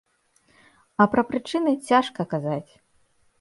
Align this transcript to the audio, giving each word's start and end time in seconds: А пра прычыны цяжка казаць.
А 1.05 1.07
пра 1.11 1.25
прычыны 1.33 1.71
цяжка 1.91 2.27
казаць. 2.33 2.71